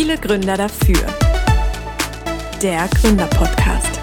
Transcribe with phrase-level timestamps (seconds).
[0.00, 1.04] Viele Gründer dafür.
[2.62, 3.98] Der Gründer-Podcast.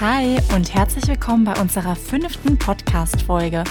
[0.00, 3.62] Hi und herzlich willkommen bei unserer fünften Podcast-Folge.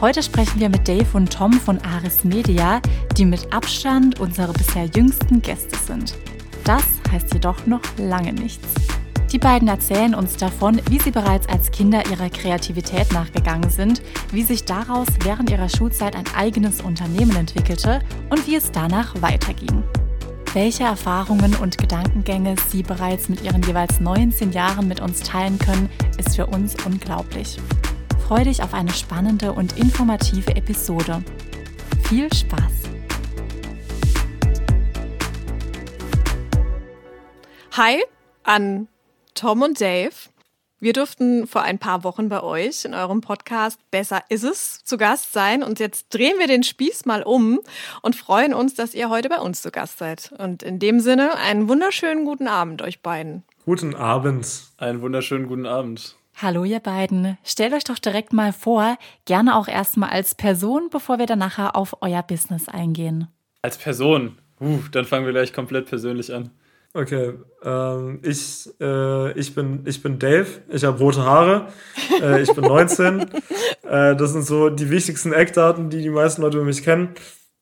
[0.00, 2.82] Heute sprechen wir mit Dave und Tom von Aris Media,
[3.16, 6.14] die mit Abstand unsere bisher jüngsten Gäste sind.
[6.64, 8.77] Das heißt jedoch noch lange nichts.
[9.32, 14.00] Die beiden erzählen uns davon, wie sie bereits als Kinder ihrer Kreativität nachgegangen sind,
[14.32, 18.00] wie sich daraus während ihrer Schulzeit ein eigenes Unternehmen entwickelte
[18.30, 19.82] und wie es danach weiterging.
[20.54, 25.90] Welche Erfahrungen und Gedankengänge sie bereits mit ihren jeweils 19 Jahren mit uns teilen können,
[26.16, 27.58] ist für uns unglaublich.
[28.26, 31.22] Freue dich auf eine spannende und informative Episode.
[32.04, 32.72] Viel Spaß!
[37.72, 38.02] Hi
[38.42, 38.88] an
[39.34, 40.14] Tom und Dave.
[40.80, 44.96] Wir durften vor ein paar Wochen bei euch in eurem Podcast Besser ist es zu
[44.96, 47.58] Gast sein und jetzt drehen wir den Spieß mal um
[48.02, 50.32] und freuen uns, dass ihr heute bei uns zu Gast seid.
[50.38, 53.42] Und in dem Sinne einen wunderschönen guten Abend euch beiden.
[53.64, 54.46] Guten Abend.
[54.76, 56.16] Einen wunderschönen guten Abend.
[56.40, 57.36] Hallo ihr beiden.
[57.42, 61.74] Stellt euch doch direkt mal vor, gerne auch erstmal als Person, bevor wir dann nachher
[61.74, 63.26] auf euer Business eingehen.
[63.62, 64.38] Als Person.
[64.60, 66.50] Uh, dann fangen wir gleich komplett persönlich an.
[66.98, 71.68] Okay, ähm, ich, äh, ich, bin, ich bin Dave, ich habe rote Haare,
[72.20, 73.20] äh, ich bin 19.
[73.84, 77.10] äh, das sind so die wichtigsten Eckdaten, die die meisten Leute über mich kennen.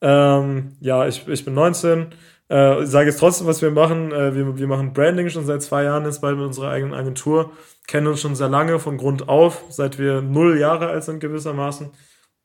[0.00, 2.14] Ähm, ja, ich, ich bin 19.
[2.48, 4.10] Äh, ich sage jetzt trotzdem, was wir machen.
[4.10, 7.52] Äh, wir, wir machen Branding schon seit zwei Jahren jetzt bald mit unserer eigenen Agentur.
[7.86, 11.90] Kennen uns schon sehr lange von Grund auf, seit wir null Jahre alt sind gewissermaßen.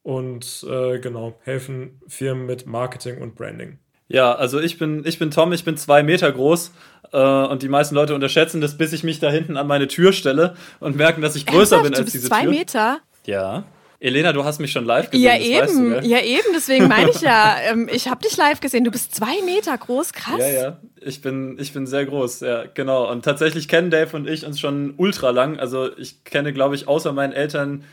[0.03, 3.79] Und äh, genau, helfen Firmen mit Marketing und Branding.
[4.11, 6.71] Ja, also ich bin, ich bin Tom, ich bin zwei Meter groß
[7.13, 10.11] äh, und die meisten Leute unterschätzen das, bis ich mich da hinten an meine Tür
[10.11, 11.83] stelle und merken, dass ich größer Ernsthaft?
[11.83, 12.51] bin du als bist diese zwei Tür.
[12.51, 12.99] Meter?
[13.25, 13.63] Ja.
[14.01, 15.25] Elena, du hast mich schon live gesehen.
[15.25, 18.35] Ja das weißt eben, du, ja eben, deswegen meine ich ja, ähm, ich habe dich
[18.35, 20.39] live gesehen, du bist zwei Meter groß, krass.
[20.39, 23.09] Ja, ja, ich bin, ich bin sehr groß, ja, genau.
[23.11, 25.59] Und tatsächlich kennen Dave und ich uns schon ultra lang.
[25.59, 27.83] Also ich kenne, glaube ich, außer meinen Eltern,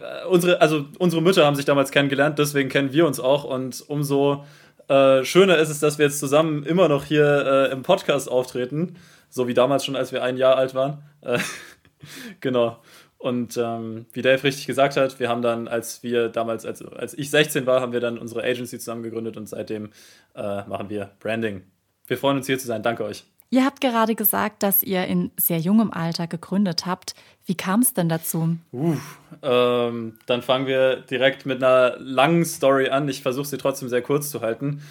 [0.00, 3.44] äh, unsere, also unsere Mütter haben sich damals kennengelernt, deswegen kennen wir uns auch.
[3.44, 4.44] Und umso
[4.88, 8.96] äh, schöner ist es, dass wir jetzt zusammen immer noch hier äh, im Podcast auftreten.
[9.28, 11.02] So wie damals schon, als wir ein Jahr alt waren.
[11.22, 11.38] Äh,
[12.40, 12.78] genau.
[13.18, 17.16] Und ähm, wie Dave richtig gesagt hat, wir haben dann, als wir damals, als, als
[17.16, 19.90] ich 16 war, haben wir dann unsere Agency zusammen gegründet und seitdem
[20.34, 21.62] äh, machen wir Branding.
[22.06, 22.82] Wir freuen uns hier zu sein.
[22.82, 23.24] Danke euch.
[23.54, 27.14] Ihr habt gerade gesagt, dass ihr in sehr jungem Alter gegründet habt.
[27.46, 28.56] Wie kam es denn dazu?
[28.72, 28.96] Uh,
[29.44, 33.08] ähm, dann fangen wir direkt mit einer langen Story an.
[33.08, 34.82] Ich versuche sie trotzdem sehr kurz zu halten.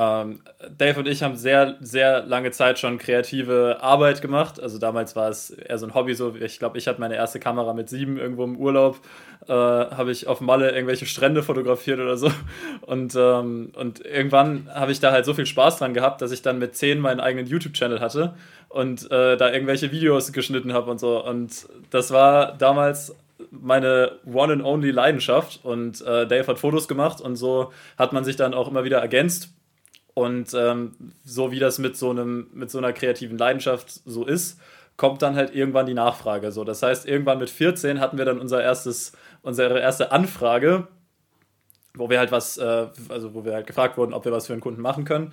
[0.00, 0.40] Ähm,
[0.78, 4.58] Dave und ich haben sehr, sehr lange Zeit schon kreative Arbeit gemacht.
[4.58, 6.14] Also damals war es eher so ein Hobby.
[6.14, 8.98] So, ich glaube, ich hatte meine erste Kamera mit sieben irgendwo im Urlaub.
[9.46, 12.30] Äh, habe ich auf Malle irgendwelche Strände fotografiert oder so.
[12.80, 16.40] Und, ähm, und irgendwann habe ich da halt so viel Spaß dran gehabt, dass ich
[16.40, 18.34] dann mit zehn meinen eigenen YouTube-Channel hatte
[18.70, 21.22] und äh, da irgendwelche Videos geschnitten habe und so.
[21.22, 23.14] Und das war damals
[23.50, 28.24] meine one and only Leidenschaft und äh, Dave hat Fotos gemacht und so hat man
[28.24, 29.50] sich dann auch immer wieder ergänzt
[30.14, 30.92] und ähm,
[31.24, 34.60] so wie das mit so einem mit so einer kreativen Leidenschaft so ist,
[34.96, 36.64] kommt dann halt irgendwann die Nachfrage so.
[36.64, 39.12] Das heißt, irgendwann mit 14 hatten wir dann unser erstes
[39.42, 40.88] unsere erste Anfrage,
[41.94, 44.52] wo wir halt was äh, also wo wir halt gefragt wurden, ob wir was für
[44.52, 45.32] einen Kunden machen können.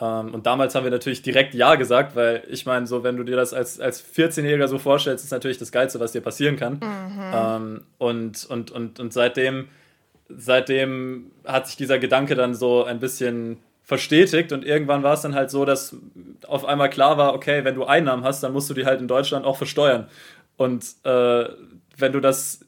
[0.00, 3.22] Ähm, und damals haben wir natürlich direkt Ja gesagt, weil ich meine, so wenn du
[3.22, 6.80] dir das als, als 14-Jähriger so vorstellst, ist natürlich das Geilste, was dir passieren kann.
[7.32, 9.68] Ähm, und, und, und, und seitdem,
[10.28, 15.34] seitdem hat sich dieser Gedanke dann so ein bisschen verstetigt und irgendwann war es dann
[15.34, 15.94] halt so, dass
[16.48, 19.08] auf einmal klar war, okay, wenn du Einnahmen hast, dann musst du die halt in
[19.08, 20.08] Deutschland auch versteuern.
[20.56, 21.44] Und äh,
[21.96, 22.60] wenn du das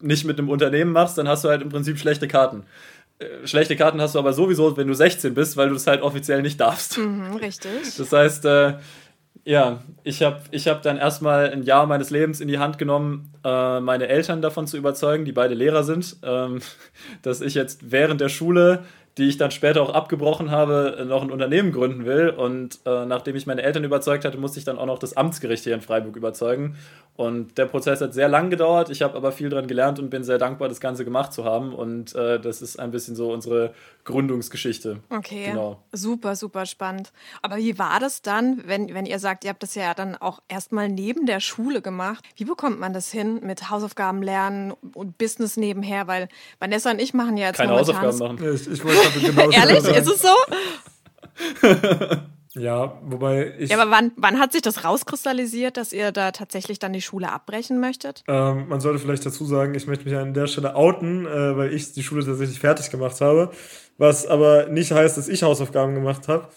[0.00, 2.64] nicht mit einem Unternehmen machst, dann hast du halt im Prinzip schlechte Karten.
[3.18, 6.02] Äh, Schlechte Karten hast du aber sowieso, wenn du 16 bist, weil du es halt
[6.02, 6.98] offiziell nicht darfst.
[6.98, 7.96] Mhm, richtig.
[7.96, 8.74] Das heißt, äh,
[9.44, 13.32] ja, ich habe ich hab dann erstmal ein Jahr meines Lebens in die Hand genommen,
[13.44, 16.60] äh, meine Eltern davon zu überzeugen, die beide Lehrer sind, ähm,
[17.22, 18.84] dass ich jetzt während der Schule,
[19.18, 22.28] die ich dann später auch abgebrochen habe, noch ein Unternehmen gründen will.
[22.28, 25.64] Und äh, nachdem ich meine Eltern überzeugt hatte, musste ich dann auch noch das Amtsgericht
[25.64, 26.76] hier in Freiburg überzeugen.
[27.14, 28.90] Und der Prozess hat sehr lang gedauert.
[28.90, 31.72] Ich habe aber viel daran gelernt und bin sehr dankbar, das Ganze gemacht zu haben.
[31.74, 33.72] Und äh, das ist ein bisschen so unsere
[34.04, 34.98] Gründungsgeschichte.
[35.08, 35.82] Okay, Genau.
[35.92, 37.12] super, super spannend.
[37.40, 40.40] Aber wie war das dann, wenn, wenn ihr sagt, ihr habt das ja dann auch
[40.48, 42.22] erstmal neben der Schule gemacht?
[42.36, 46.06] Wie bekommt man das hin mit Hausaufgaben lernen und Business nebenher?
[46.06, 46.28] Weil
[46.58, 47.72] Vanessa und ich machen ja jetzt Keine.
[47.72, 48.54] Hausaufgaben machen.
[48.54, 49.05] Ich, ich wollte
[49.52, 49.80] Ehrlich?
[49.80, 49.98] sagen.
[49.98, 50.28] Ist es so?
[52.58, 53.70] Ja, wobei ich.
[53.70, 57.30] Ja, aber wann, wann hat sich das rauskristallisiert, dass ihr da tatsächlich dann die Schule
[57.30, 58.24] abbrechen möchtet?
[58.28, 61.74] Ähm, man sollte vielleicht dazu sagen, ich möchte mich an der Stelle outen, äh, weil
[61.74, 63.50] ich die Schule tatsächlich fertig gemacht habe.
[63.98, 66.48] Was aber nicht heißt, dass ich Hausaufgaben gemacht habe.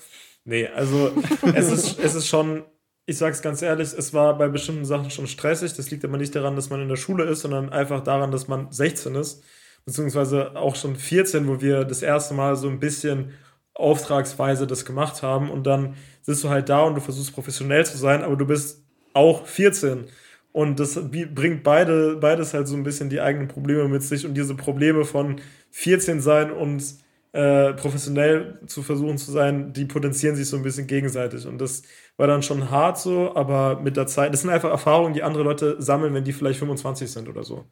[0.46, 1.12] Nee, also
[1.54, 2.64] es, ist, es ist schon,
[3.06, 5.74] ich sag's ganz ehrlich, es war bei bestimmten Sachen schon stressig.
[5.74, 8.48] Das liegt aber nicht daran, dass man in der Schule ist, sondern einfach daran, dass
[8.48, 9.44] man 16 ist.
[9.86, 13.32] Beziehungsweise auch schon 14, wo wir das erste Mal so ein bisschen
[13.74, 15.50] auftragsweise das gemacht haben.
[15.50, 18.84] Und dann sitzt du halt da und du versuchst professionell zu sein, aber du bist
[19.14, 20.06] auch 14
[20.52, 24.36] und das bringt beide, beides halt so ein bisschen die eigenen Probleme mit sich und
[24.36, 25.40] diese Probleme von
[25.72, 26.84] 14 sein und
[27.32, 31.46] äh, professionell zu versuchen zu sein, die potenzieren sich so ein bisschen gegenseitig.
[31.46, 31.84] Und das
[32.18, 35.44] war dann schon hart so, aber mit der Zeit, das sind einfach Erfahrungen, die andere
[35.44, 37.66] Leute sammeln, wenn die vielleicht 25 sind oder so.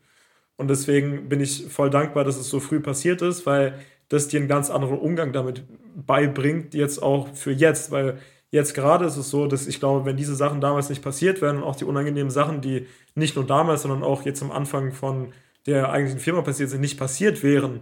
[0.57, 4.39] Und deswegen bin ich voll dankbar, dass es so früh passiert ist, weil das dir
[4.39, 5.63] einen ganz anderen Umgang damit
[5.95, 8.19] beibringt, jetzt auch für jetzt, weil
[8.51, 11.57] jetzt gerade ist es so, dass ich glaube, wenn diese Sachen damals nicht passiert wären
[11.57, 15.33] und auch die unangenehmen Sachen, die nicht nur damals, sondern auch jetzt am Anfang von
[15.65, 17.81] der eigentlichen Firma passiert sind, nicht passiert wären,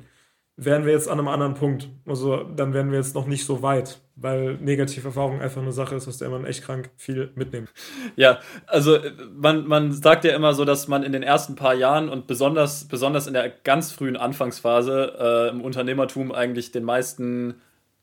[0.57, 1.90] wären wir jetzt an einem anderen Punkt.
[2.06, 5.96] Also dann wären wir jetzt noch nicht so weit, weil negative Erfahrung einfach eine Sache
[5.96, 7.69] ist, aus der man echt krank viel mitnimmt.
[8.16, 9.00] Ja, also
[9.36, 12.88] man, man sagt ja immer so, dass man in den ersten paar Jahren und besonders,
[12.88, 17.56] besonders in der ganz frühen Anfangsphase äh, im Unternehmertum eigentlich den meisten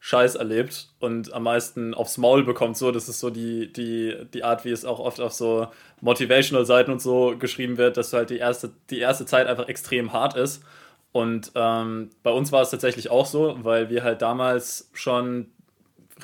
[0.05, 2.77] Scheiß erlebt und am meisten aufs Maul bekommt.
[2.77, 5.69] So, das ist so die, die, die Art, wie es auch oft auf so
[6.01, 10.37] Motivational-Seiten und so geschrieben wird, dass halt die erste, die erste Zeit einfach extrem hart
[10.37, 10.65] ist.
[11.13, 15.51] Und ähm, bei uns war es tatsächlich auch so, weil wir halt damals schon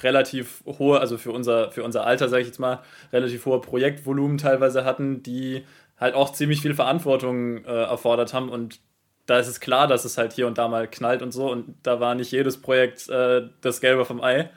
[0.02, 2.80] relativ hohe, also für unser, für unser Alter, sage ich jetzt mal,
[3.12, 5.64] relativ hohe Projektvolumen teilweise hatten, die
[5.98, 8.48] halt auch ziemlich viel Verantwortung äh, erfordert haben.
[8.48, 8.80] Und
[9.26, 11.50] da ist es klar, dass es halt hier und da mal knallt und so.
[11.50, 14.50] Und da war nicht jedes Projekt äh, das Gelbe vom Ei.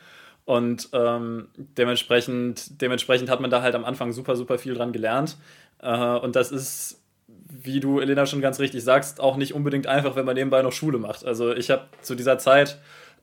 [0.46, 5.38] Und ähm, dementsprechend, dementsprechend hat man da halt am Anfang super, super viel dran gelernt.
[5.80, 7.01] Äh, und das ist
[7.64, 10.72] wie du, Elena, schon ganz richtig sagst, auch nicht unbedingt einfach, wenn man nebenbei noch
[10.72, 11.26] Schule macht.
[11.26, 12.78] Also ich habe zu dieser Zeit,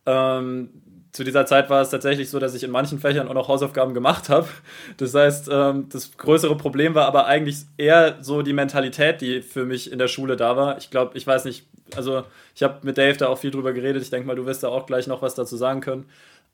[0.07, 0.71] ähm,
[1.13, 3.95] zu dieser Zeit war es tatsächlich so, dass ich in manchen Fächern auch noch Hausaufgaben
[3.95, 4.47] gemacht habe.
[4.99, 9.65] Das heißt, ähm, das größere Problem war aber eigentlich eher so die Mentalität, die für
[9.65, 10.79] mich in der Schule da war.
[10.79, 11.67] Ich glaube, ich weiß nicht,
[11.97, 14.03] also ich habe mit Dave da auch viel drüber geredet.
[14.03, 16.05] Ich denke mal, du wirst da auch gleich noch was dazu sagen können.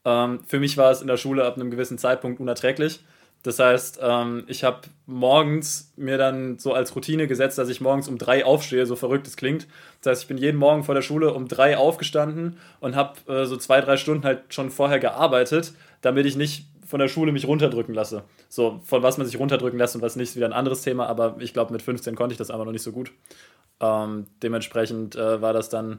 [0.04, 3.00] Ähm, für mich war es in der Schule ab einem gewissen Zeitpunkt unerträglich.
[3.44, 8.08] Das heißt, ähm, ich habe morgens mir dann so als Routine gesetzt, dass ich morgens
[8.08, 9.68] um drei aufstehe, so verrückt es klingt.
[10.00, 13.44] Das heißt, ich bin jeden Morgen vor der Schule um drei aufgestanden und habe äh,
[13.44, 17.46] so zwei, drei Stunden halt schon vorher gearbeitet, damit ich nicht von der Schule mich
[17.46, 18.24] runterdrücken lasse.
[18.48, 21.06] So, von was man sich runterdrücken lässt und was nicht, ist wieder ein anderes Thema,
[21.06, 23.12] aber ich glaube, mit 15 konnte ich das einfach noch nicht so gut.
[23.78, 25.98] Ähm, dementsprechend äh, war das dann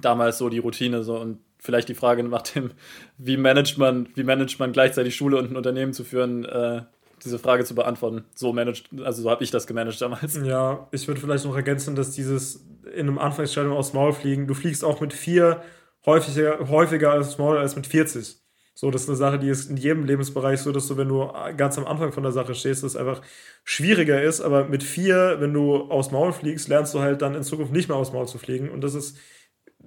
[0.00, 2.72] damals so die Routine so und vielleicht die Frage nach dem,
[3.16, 6.82] wie managt man, wie managt man gleichzeitig Schule und ein Unternehmen zu führen, äh,
[7.24, 8.24] diese Frage zu beantworten.
[8.34, 10.36] So managt, also so habe ich das gemanagt damals.
[10.44, 14.54] Ja, ich würde vielleicht noch ergänzen, dass dieses in einem Anfangsstadium aus Maul fliegen, du
[14.54, 15.62] fliegst auch mit vier
[16.04, 18.38] häufiger, häufiger als Maul als mit 40.
[18.74, 21.30] So, das ist eine Sache, die ist in jedem Lebensbereich so, dass du, wenn du
[21.56, 23.20] ganz am Anfang von der Sache stehst, es einfach
[23.64, 24.40] schwieriger ist.
[24.40, 27.88] Aber mit vier, wenn du aus Maul fliegst, lernst du halt dann in Zukunft nicht
[27.88, 28.70] mehr aus Maul zu fliegen.
[28.70, 29.18] Und das ist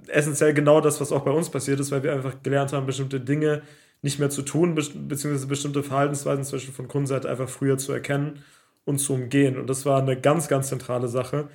[0.07, 3.19] essentiell genau das, was auch bei uns passiert ist, weil wir einfach gelernt haben, bestimmte
[3.19, 3.61] Dinge
[4.01, 8.43] nicht mehr zu tun, be beziehungsweise bestimmte Verhaltensweisen zum von Kundenseite einfach früher zu erkennen
[8.85, 9.57] und zu umgehen.
[9.57, 11.49] Und das war eine ganz, ganz zentrale Sache.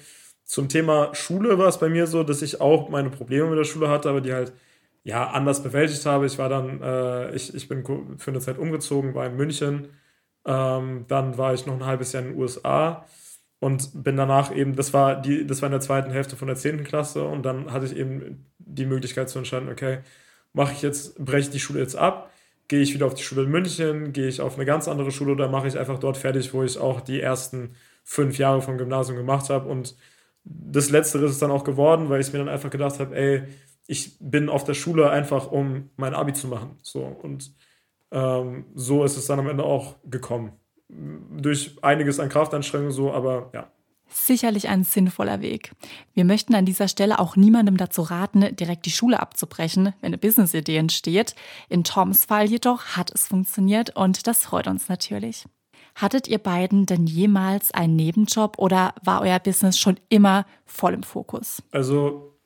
[0.44, 3.64] Zum Thema Schule war es bei mir so, dass ich auch meine Probleme mit der
[3.64, 4.52] Schule hatte, aber die halt
[5.04, 6.26] ja anders bewältigt habe.
[6.26, 7.84] Ich war dann, äh, ich, ich bin
[8.18, 9.88] für eine Zeit umgezogen, war in München.
[10.44, 13.06] Ähm, dann war ich noch ein halbes Jahr in den USA
[13.60, 16.56] und bin danach eben, das war die, das war in der zweiten Hälfte von der
[16.56, 16.84] 10.
[16.84, 20.00] Klasse und dann hatte ich eben die Möglichkeit zu entscheiden, okay,
[20.52, 22.30] mache ich jetzt, breche ich die Schule jetzt ab,
[22.68, 25.32] gehe ich wieder auf die Schule in München, gehe ich auf eine ganz andere Schule
[25.32, 27.74] oder mache ich einfach dort fertig, wo ich auch die ersten
[28.04, 29.94] fünf Jahre vom Gymnasium gemacht habe und
[30.44, 33.42] das Letztere ist es dann auch geworden, weil ich mir dann einfach gedacht habe, ey,
[33.86, 36.78] ich bin auf der Schule einfach, um mein Abi zu machen.
[36.82, 37.52] So und
[38.10, 40.59] ähm, so ist es dann am Ende auch gekommen
[41.36, 43.70] durch einiges an Kraftanstrengung so, aber ja.
[44.12, 45.70] Sicherlich ein sinnvoller Weg.
[46.14, 50.18] Wir möchten an dieser Stelle auch niemandem dazu raten, direkt die Schule abzubrechen, wenn eine
[50.18, 51.36] Business-Idee entsteht.
[51.68, 55.44] In Toms Fall jedoch hat es funktioniert und das freut uns natürlich.
[55.94, 61.04] Hattet ihr beiden denn jemals einen Nebenjob oder war euer Business schon immer voll im
[61.04, 61.62] Fokus?
[61.70, 62.36] Also,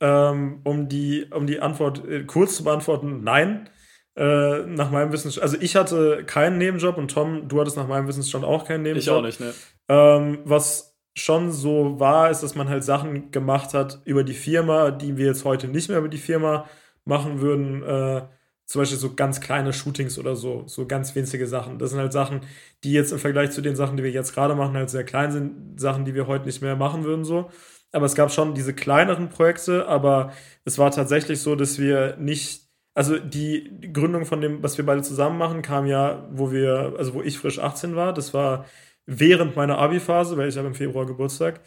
[0.00, 3.68] ähm, um, die, um die Antwort äh, kurz zu beantworten, nein.
[4.16, 8.08] Äh, nach meinem Wissensstand, also ich hatte keinen Nebenjob und Tom, du hattest nach meinem
[8.08, 9.02] Wissensstand auch keinen Nebenjob.
[9.02, 9.54] Ich auch nicht, ne?
[9.88, 14.90] Ähm, was schon so war, ist, dass man halt Sachen gemacht hat über die Firma,
[14.90, 16.66] die wir jetzt heute nicht mehr über die Firma
[17.04, 17.82] machen würden.
[17.82, 18.22] Äh,
[18.70, 21.80] zum Beispiel so ganz kleine Shootings oder so, so ganz winzige Sachen.
[21.80, 22.42] Das sind halt Sachen,
[22.84, 25.32] die jetzt im Vergleich zu den Sachen, die wir jetzt gerade machen, halt sehr klein
[25.32, 27.50] sind, Sachen, die wir heute nicht mehr machen würden, so.
[27.90, 30.32] Aber es gab schon diese kleineren Projekte, aber
[30.64, 35.02] es war tatsächlich so, dass wir nicht, also die Gründung von dem, was wir beide
[35.02, 38.12] zusammen machen, kam ja, wo wir, also wo ich frisch 18 war.
[38.12, 38.66] Das war
[39.06, 41.60] während meiner Abi-Phase, weil ich habe im Februar Geburtstag.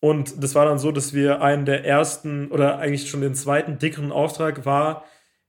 [0.00, 3.78] Und das war dann so, dass wir einen der ersten oder eigentlich schon den zweiten
[3.78, 5.04] dickeren Auftrag war,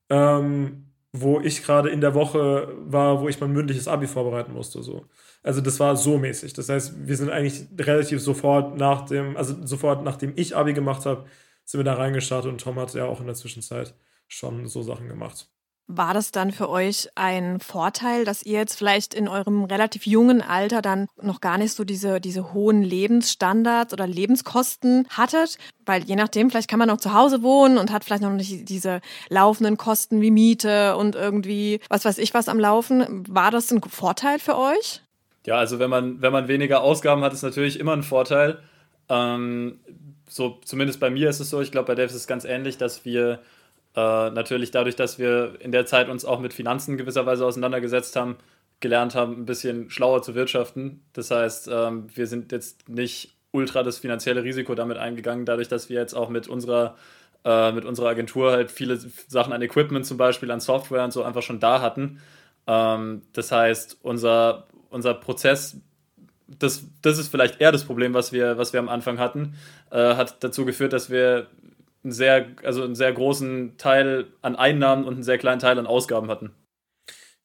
[0.10, 4.82] ähm, wo ich gerade in der Woche war, wo ich mein mündliches Abi vorbereiten musste.
[4.84, 5.06] So.
[5.44, 6.54] Also das war so mäßig.
[6.54, 11.06] Das heißt, wir sind eigentlich relativ sofort nach dem, also sofort nachdem ich Abi gemacht
[11.06, 11.25] habe,
[11.66, 13.94] sind wir da reingestartet und Tom hat ja auch in der Zwischenzeit
[14.32, 15.48] schon so Sachen gemacht.
[15.94, 20.42] War das dann für euch ein Vorteil, dass ihr jetzt vielleicht in eurem relativ jungen
[20.42, 25.58] Alter dann noch gar nicht so diese, diese hohen Lebensstandards oder Lebenskosten hattet?
[25.86, 28.70] Weil je nachdem, vielleicht kann man noch zu Hause wohnen und hat vielleicht noch nicht
[28.70, 33.26] diese laufenden Kosten wie Miete und irgendwie was weiß ich was am Laufen.
[33.28, 35.02] War das ein Vorteil für euch?
[35.46, 38.60] Ja, also wenn man, wenn man weniger Ausgaben hat, ist natürlich immer ein Vorteil.
[39.10, 39.82] Ähm,
[40.30, 42.78] so, zumindest bei mir ist es so, ich glaube, bei Dave ist es ganz ähnlich,
[42.78, 43.42] dass wir
[43.96, 48.38] äh, natürlich dadurch, dass wir in der Zeit uns auch mit Finanzen gewisserweise auseinandergesetzt haben,
[48.80, 51.02] gelernt haben, ein bisschen schlauer zu wirtschaften.
[51.14, 55.90] Das heißt, ähm, wir sind jetzt nicht ultra das finanzielle Risiko damit eingegangen, dadurch, dass
[55.90, 56.96] wir jetzt auch mit unserer,
[57.44, 61.24] äh, mit unserer Agentur halt viele Sachen an Equipment zum Beispiel, an Software und so
[61.24, 62.22] einfach schon da hatten.
[62.66, 65.78] Ähm, das heißt, unser unser Prozess,
[66.48, 69.56] das, das ist vielleicht eher das Problem, was wir, was wir am Anfang hatten,
[69.90, 71.48] äh, hat dazu geführt, dass wir
[72.03, 75.88] einen sehr, also einen sehr großen Teil an Einnahmen und einen sehr kleinen Teil an
[75.88, 76.51] Ausgaben hatten.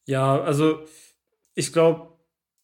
[0.05, 0.79] Ja, also
[1.53, 2.13] ich glaube,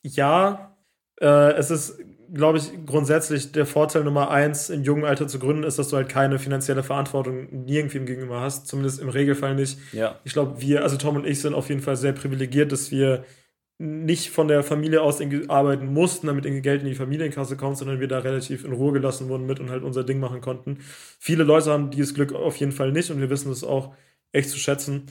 [0.01, 0.75] ja,
[1.19, 1.99] äh, es ist,
[2.33, 5.97] glaube ich, grundsätzlich der Vorteil Nummer eins, im jungen Alter zu gründen, ist, dass du
[5.97, 9.77] halt keine finanzielle Verantwortung nirgendwem gegenüber hast, zumindest im Regelfall nicht.
[9.91, 10.19] Ja.
[10.23, 13.23] Ich glaube, wir, also Tom und ich sind auf jeden Fall sehr privilegiert, dass wir
[13.79, 17.99] nicht von der Familie aus arbeiten mussten, damit irgendwie Geld in die Familienkasse kommt, sondern
[17.99, 20.79] wir da relativ in Ruhe gelassen wurden mit und halt unser Ding machen konnten.
[21.19, 23.95] Viele Leute haben dieses Glück auf jeden Fall nicht und wir wissen es auch
[24.31, 25.07] echt zu schätzen.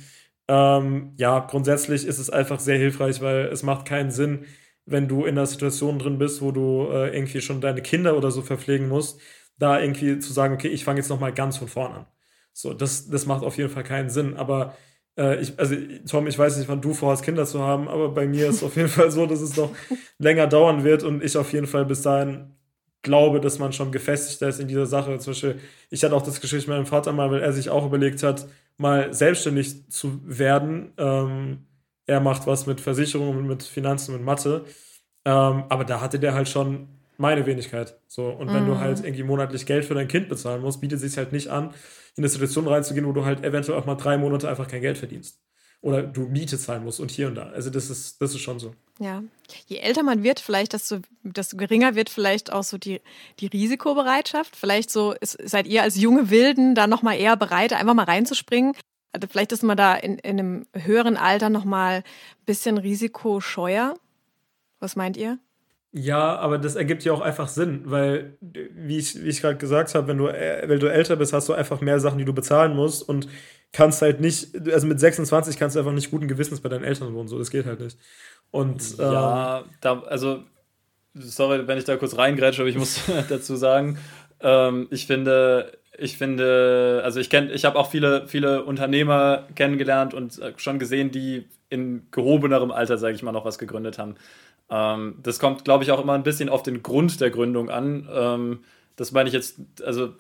[0.49, 4.47] Ähm, ja, grundsätzlich ist es einfach sehr hilfreich, weil es macht keinen Sinn,
[4.87, 8.31] wenn du in einer Situation drin bist, wo du äh, irgendwie schon deine Kinder oder
[8.31, 9.21] so verpflegen musst,
[9.59, 12.07] da irgendwie zu sagen, okay, ich fange jetzt nochmal ganz von vorn an.
[12.53, 14.37] So, das, das macht auf jeden Fall keinen Sinn.
[14.37, 14.77] Aber
[15.17, 15.77] äh, ich, also,
[16.09, 18.63] Tom, ich weiß nicht, wann du vorhast, Kinder zu haben, aber bei mir ist es
[18.63, 19.71] auf jeden Fall so, dass es noch
[20.19, 22.55] länger dauern wird und ich auf jeden Fall bis dahin
[23.03, 25.19] glaube, dass man schon gefestigter ist in dieser Sache.
[25.19, 27.85] Zum Beispiel, ich hatte auch das Gespräch mit meinem Vater mal, weil er sich auch
[27.85, 28.47] überlegt hat,
[28.79, 30.93] mal selbstständig zu werden.
[30.99, 31.67] Ähm,
[32.07, 34.65] er macht was mit Versicherungen, mit Finanzen, mit Mathe.
[35.25, 36.89] Ähm, aber da hatte der halt schon
[37.23, 37.97] meine Wenigkeit.
[38.09, 38.81] So, und wenn du mhm.
[38.81, 41.71] halt irgendwie monatlich Geld für dein Kind bezahlen musst, bietet es sich halt nicht an,
[42.17, 44.99] in eine Situation reinzugehen, wo du halt eventuell auch mal drei Monate einfach kein Geld
[44.99, 45.41] verdienst.
[45.81, 47.49] Oder du Miete zahlen musst und hier und da.
[47.51, 48.75] Also das ist, das ist schon so.
[49.01, 49.23] Ja.
[49.67, 53.01] Je älter man wird, vielleicht, desto, desto geringer wird vielleicht auch so die,
[53.41, 54.55] die Risikobereitschaft.
[54.55, 58.75] Vielleicht so ist, seid ihr als junge Wilden da nochmal eher bereit, einfach mal reinzuspringen.
[59.13, 63.95] Also vielleicht ist man da in, in einem höheren Alter nochmal ein bisschen risikoscheuer.
[64.79, 65.39] Was meint ihr?
[65.95, 69.95] Ja, aber das ergibt ja auch einfach Sinn, weil, wie ich, wie ich gerade gesagt
[69.95, 72.33] habe, wenn du, äh, wenn du älter bist, hast du einfach mehr Sachen, die du
[72.33, 73.29] bezahlen musst und
[73.73, 77.13] kannst halt nicht, also mit 26 kannst du einfach nicht guten Gewissens bei deinen Eltern
[77.15, 77.99] wohnen, so, das geht halt nicht.
[78.51, 80.45] Und, ja, ähm, da, also,
[81.15, 83.99] sorry, wenn ich da kurz reingrätsche, aber ich muss dazu sagen,
[84.41, 90.15] ähm, ich finde, ich finde, also ich kenne, ich habe auch viele, viele Unternehmer kennengelernt
[90.15, 94.15] und äh, schon gesehen, die in gehobenerem Alter, sage ich mal, noch was gegründet haben.
[94.71, 98.09] Ähm, das kommt, glaube ich, auch immer ein bisschen auf den Grund der Gründung an.
[98.13, 98.61] Ähm,
[98.97, 100.15] das meine ich jetzt, also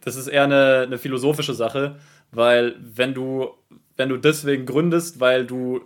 [0.00, 1.96] das ist eher eine, eine philosophische Sache,
[2.30, 3.50] weil wenn du,
[3.96, 5.80] wenn du deswegen gründest, weil du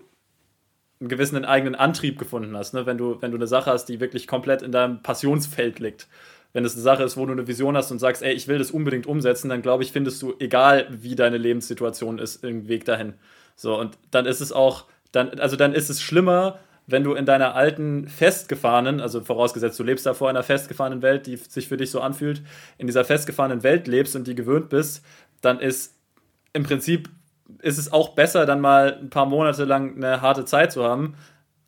[1.00, 2.86] einen gewissen eigenen Antrieb gefunden hast, ne?
[2.86, 6.08] wenn, du, wenn du eine Sache hast, die wirklich komplett in deinem Passionsfeld liegt,
[6.52, 8.56] wenn es eine Sache ist, wo du eine Vision hast und sagst, ey, ich will
[8.58, 12.86] das unbedingt umsetzen, dann glaube ich, findest du, egal wie deine Lebenssituation ist, einen Weg
[12.86, 13.14] dahin.
[13.56, 17.26] So, und dann ist es auch, dann, also dann ist es schlimmer, wenn du in
[17.26, 21.76] deiner alten festgefahrenen, also vorausgesetzt, du lebst davor in einer festgefahrenen Welt, die sich für
[21.76, 22.42] dich so anfühlt,
[22.78, 25.04] in dieser festgefahrenen Welt lebst und die gewöhnt bist,
[25.40, 25.94] dann ist
[26.52, 27.10] im Prinzip
[27.60, 31.14] ist es auch besser, dann mal ein paar Monate lang eine harte Zeit zu haben,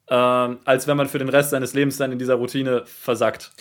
[0.09, 3.53] ähm, als wenn man für den Rest seines Lebens dann in dieser Routine versackt.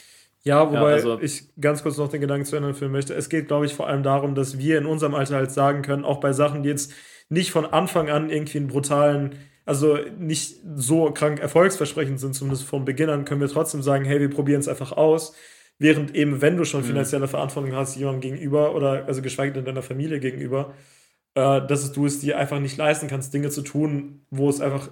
[0.43, 3.13] Ja, wobei ja, also ich ganz kurz noch den Gedanken zu Ende führen möchte.
[3.13, 6.05] Es geht, glaube ich, vor allem darum, dass wir in unserem Alter halt sagen können,
[6.05, 6.93] auch bei Sachen, die jetzt
[7.27, 9.35] nicht von Anfang an irgendwie einen brutalen
[9.67, 14.19] also nicht so krank erfolgsversprechend sind, zumindest vom Beginn an, können wir trotzdem sagen, hey,
[14.19, 15.35] wir probieren es einfach aus.
[15.77, 16.85] Während eben, wenn du schon mhm.
[16.85, 20.73] finanzielle Verantwortung hast, jemandem gegenüber oder also geschweige denn deiner Familie gegenüber,
[21.35, 24.89] äh, dass du es dir einfach nicht leisten kannst, Dinge zu tun, wo es einfach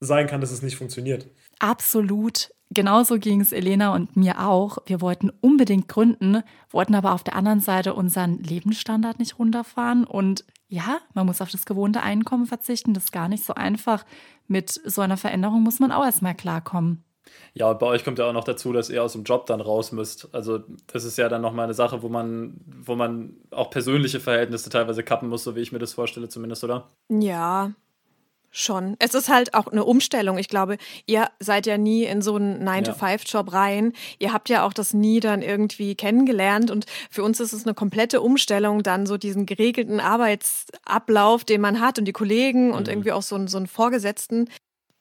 [0.00, 1.28] sein kann, dass es nicht funktioniert.
[1.58, 2.50] Absolut.
[2.70, 4.78] Genauso ging es Elena und mir auch.
[4.84, 10.04] Wir wollten unbedingt gründen, wollten aber auf der anderen Seite unseren Lebensstandard nicht runterfahren.
[10.04, 12.94] Und ja, man muss auf das gewohnte Einkommen verzichten.
[12.94, 14.04] Das ist gar nicht so einfach.
[14.46, 17.04] Mit so einer Veränderung muss man auch erstmal klarkommen.
[17.54, 19.60] Ja, und bei euch kommt ja auch noch dazu, dass ihr aus dem Job dann
[19.60, 20.34] raus müsst.
[20.34, 24.70] Also das ist ja dann nochmal eine Sache, wo man, wo man auch persönliche Verhältnisse
[24.70, 26.88] teilweise kappen muss, so wie ich mir das vorstelle zumindest, oder?
[27.08, 27.72] Ja,
[28.60, 28.96] Schon.
[28.98, 30.36] Es ist halt auch eine Umstellung.
[30.36, 33.92] Ich glaube, ihr seid ja nie in so einen 9-to-5-Job rein.
[34.18, 36.72] Ihr habt ja auch das nie dann irgendwie kennengelernt.
[36.72, 41.80] Und für uns ist es eine komplette Umstellung, dann so diesen geregelten Arbeitsablauf, den man
[41.80, 42.94] hat und die Kollegen und mhm.
[42.94, 44.50] irgendwie auch so einen, so einen Vorgesetzten,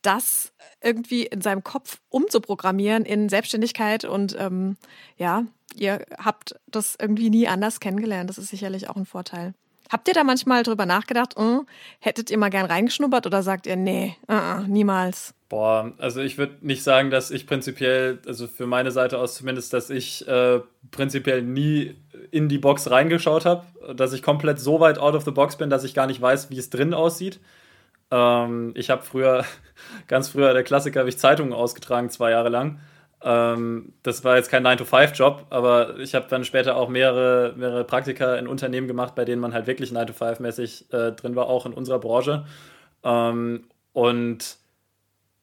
[0.03, 4.05] das irgendwie in seinem Kopf umzuprogrammieren in Selbstständigkeit.
[4.05, 4.77] Und ähm,
[5.17, 5.45] ja,
[5.75, 8.29] ihr habt das irgendwie nie anders kennengelernt.
[8.29, 9.55] Das ist sicherlich auch ein Vorteil.
[9.89, 11.63] Habt ihr da manchmal drüber nachgedacht, oh,
[12.00, 15.34] hättet ihr mal gern reingeschnuppert oder sagt ihr, nee, uh -uh, niemals?
[15.50, 19.72] Boah, also ich würde nicht sagen, dass ich prinzipiell, also für meine Seite aus zumindest,
[19.72, 20.60] dass ich äh,
[20.91, 21.96] prinzipiell nie
[22.32, 23.65] in die Box reingeschaut habe,
[23.96, 26.50] dass ich komplett so weit out of the box bin, dass ich gar nicht weiß,
[26.50, 27.39] wie es drin aussieht.
[28.12, 29.46] Ähm, ich habe früher,
[30.08, 32.79] ganz früher, der Klassiker, habe ich Zeitungen ausgetragen, zwei Jahre lang.
[33.29, 38.36] Ähm, das war jetzt kein 9-to-5-Job, aber ich habe dann später auch mehrere, mehrere Praktika
[38.36, 42.00] in Unternehmen gemacht, bei denen man halt wirklich 9-to-5-mäßig äh, drin war, auch in unserer
[42.00, 42.46] Branche.
[43.03, 44.55] Ähm, und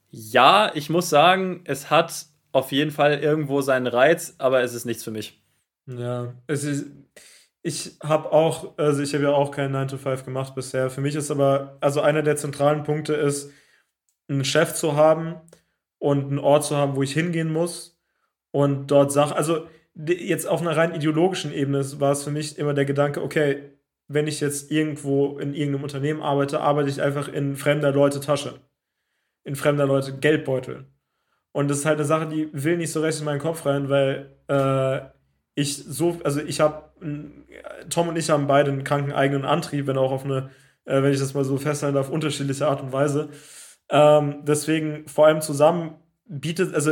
[0.09, 4.85] ja, ich muss sagen, es hat auf jeden Fall irgendwo seinen Reiz, aber es ist
[4.85, 5.43] nichts für mich.
[5.85, 6.87] Ja, es ist,
[7.61, 10.89] ich habe auch, also ich habe ja auch keinen 9 to 5 gemacht bisher.
[10.89, 13.51] Für mich ist aber, also einer der zentralen Punkte ist,
[14.27, 15.35] einen Chef zu haben,
[15.99, 17.99] und einen Ort zu haben, wo ich hingehen muss
[18.51, 22.73] und dort Sachen, also jetzt auf einer rein ideologischen Ebene war es für mich immer
[22.73, 23.75] der Gedanke, okay,
[24.07, 28.59] wenn ich jetzt irgendwo in irgendeinem Unternehmen arbeite, arbeite ich einfach in fremder Leute Tasche,
[29.43, 30.85] in fremder Leute Geldbeutel.
[31.51, 33.89] Und das ist halt eine Sache, die will nicht so recht in meinen Kopf rein,
[33.89, 34.99] weil äh,
[35.55, 36.91] ich so, also ich habe,
[37.89, 40.49] Tom und ich haben beide einen kranken eigenen Antrieb, wenn auch auf eine,
[40.83, 43.29] äh, wenn ich das mal so festhalten darf, unterschiedliche Art und Weise.
[43.89, 45.95] Ähm, deswegen vor allem zusammen
[46.27, 46.91] bietet, also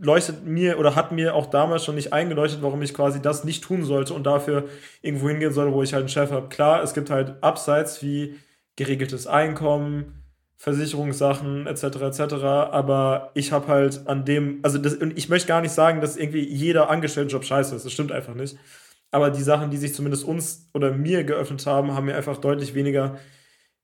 [0.00, 3.62] leuchtet mir oder hat mir auch damals schon nicht eingeleuchtet, warum ich quasi das nicht
[3.62, 4.64] tun sollte und dafür
[5.02, 6.48] irgendwo hingehen soll, wo ich halt einen Chef habe.
[6.48, 8.38] Klar, es gibt halt Upsides wie
[8.76, 10.22] geregeltes Einkommen,
[10.56, 11.82] Versicherungssachen etc.
[11.82, 12.34] etc.
[12.44, 16.16] Aber ich habe halt an dem, also das, und ich möchte gar nicht sagen, dass
[16.16, 17.84] irgendwie jeder Angestelltenjob scheiße ist.
[17.84, 18.56] Das stimmt einfach nicht.
[19.10, 22.74] Aber die Sachen, die sich zumindest uns oder mir geöffnet haben, haben mir einfach deutlich
[22.74, 23.18] weniger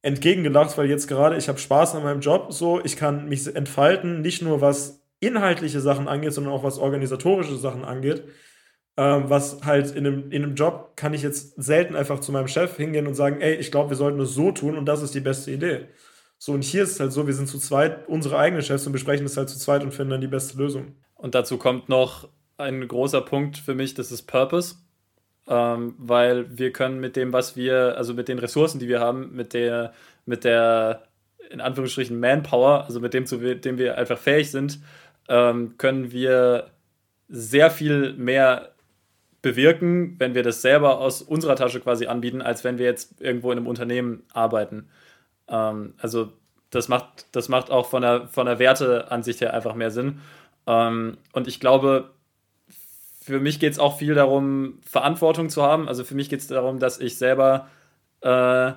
[0.03, 4.21] entgegengelacht, weil jetzt gerade ich habe Spaß an meinem Job, so ich kann mich entfalten,
[4.21, 8.25] nicht nur was inhaltliche Sachen angeht, sondern auch was organisatorische Sachen angeht.
[8.97, 12.49] Ähm, was halt in einem, in einem Job kann ich jetzt selten einfach zu meinem
[12.49, 15.15] Chef hingehen und sagen, ey, ich glaube, wir sollten es so tun und das ist
[15.15, 15.87] die beste Idee.
[16.39, 18.93] So, und hier ist es halt so, wir sind zu zweit unsere eigenen Chefs und
[18.93, 20.97] besprechen es halt zu zweit und finden dann die beste Lösung.
[21.15, 24.77] Und dazu kommt noch ein großer Punkt für mich, das ist Purpose
[25.49, 29.35] ähm, weil wir können mit dem, was wir, also mit den Ressourcen, die wir haben,
[29.35, 29.93] mit der,
[30.27, 31.03] mit der
[31.51, 34.81] in Anführungsstrichen Manpower, also mit dem, zu dem wir einfach fähig sind,
[35.29, 36.71] ähm, können wir
[37.29, 38.73] sehr viel mehr
[39.41, 43.51] bewirken, wenn wir das selber aus unserer Tasche quasi anbieten, als wenn wir jetzt irgendwo
[43.53, 44.89] in einem Unternehmen arbeiten.
[45.49, 46.33] Ähm, also
[46.71, 50.21] das macht, das macht auch von der, von der Werteansicht her einfach mehr Sinn.
[50.67, 52.11] Ähm, und ich glaube,
[53.29, 55.89] für mich geht es auch viel darum, Verantwortung zu haben.
[55.89, 57.69] Also für mich geht es darum, dass ich selber,
[58.23, 58.73] äh,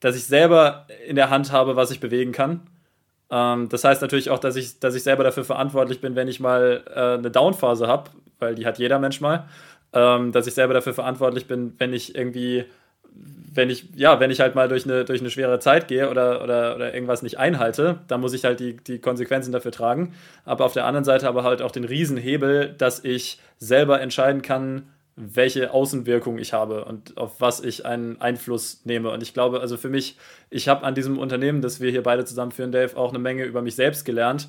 [0.00, 2.60] dass ich selber in der Hand habe, was ich bewegen kann.
[3.30, 6.40] Ähm, das heißt natürlich auch, dass ich, dass ich selber dafür verantwortlich bin, wenn ich
[6.40, 9.48] mal äh, eine Downphase habe, weil die hat jeder Mensch mal.
[9.94, 12.64] Ähm, dass ich selber dafür verantwortlich bin, wenn ich irgendwie
[13.54, 16.42] wenn ich, ja, wenn ich halt mal durch eine, durch eine schwere Zeit gehe oder,
[16.42, 20.14] oder, oder irgendwas nicht einhalte, dann muss ich halt die, die Konsequenzen dafür tragen.
[20.44, 24.88] Aber auf der anderen Seite aber halt auch den Riesenhebel, dass ich selber entscheiden kann,
[25.16, 29.10] welche Außenwirkung ich habe und auf was ich einen Einfluss nehme.
[29.10, 30.16] Und ich glaube, also für mich,
[30.48, 33.60] ich habe an diesem Unternehmen, das wir hier beide zusammenführen, Dave, auch eine Menge über
[33.60, 34.48] mich selbst gelernt,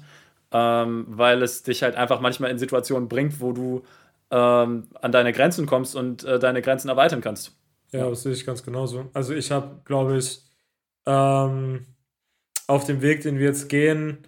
[0.54, 3.84] ähm, weil es dich halt einfach manchmal in Situationen bringt, wo du
[4.32, 7.52] ähm, an deine Grenzen kommst und äh, deine Grenzen erweitern kannst.
[7.94, 9.10] Ja, das sehe ich ganz genauso.
[9.14, 10.42] Also ich habe, glaube ich,
[11.06, 11.86] ähm,
[12.68, 14.28] auf dem Weg, den wir jetzt gehen,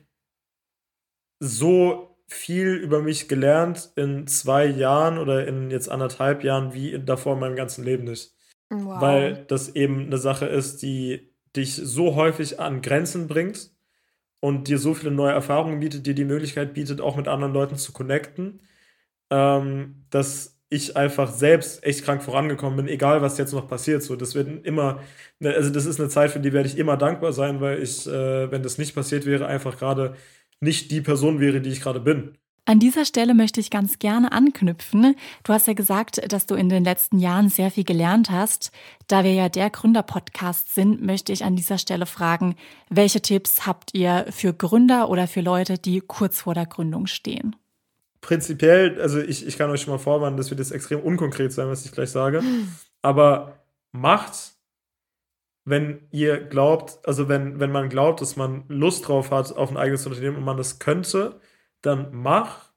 [1.39, 7.34] so viel über mich gelernt in zwei Jahren oder in jetzt anderthalb Jahren wie davor
[7.34, 8.34] in meinem ganzen Leben nicht.
[8.69, 9.01] Wow.
[9.01, 13.71] Weil das eben eine Sache ist, die dich so häufig an Grenzen bringt
[14.41, 17.78] und dir so viele neue Erfahrungen bietet, dir die Möglichkeit bietet, auch mit anderen Leuten
[17.78, 18.62] zu connecten,
[19.30, 24.04] ähm, dass ich einfach selbst echt krank vorangekommen bin, egal was jetzt noch passiert.
[24.04, 24.99] So, das wird immer,
[25.39, 28.08] ne, also das ist eine Zeit, für die werde ich immer dankbar sein, weil ich,
[28.08, 30.15] äh, wenn das nicht passiert wäre, einfach gerade
[30.60, 32.38] nicht die Person wäre, die ich gerade bin.
[32.67, 35.15] An dieser Stelle möchte ich ganz gerne anknüpfen.
[35.43, 38.71] Du hast ja gesagt, dass du in den letzten Jahren sehr viel gelernt hast.
[39.08, 42.56] Da wir ja der Gründer-Podcast sind, möchte ich an dieser Stelle fragen,
[42.89, 47.56] welche Tipps habt ihr für Gründer oder für Leute, die kurz vor der Gründung stehen?
[48.25, 51.67] Prinzipiell, also ich, ich kann euch schon mal vorwarnen, das wird jetzt extrem unkonkret sein,
[51.67, 52.41] was ich gleich sage.
[53.03, 53.59] Aber
[53.91, 54.55] macht,
[55.63, 59.77] wenn ihr glaubt, also wenn, wenn man glaubt, dass man Lust drauf hat auf ein
[59.77, 61.39] eigenes Unternehmen und man das könnte,
[61.83, 62.73] dann mach,